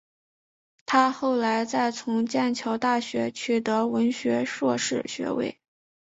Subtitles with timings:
[0.87, 5.59] 她后来再从剑桥大学取得文学硕士学位。